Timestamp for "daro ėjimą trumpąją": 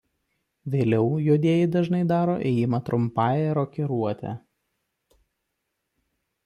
2.13-3.55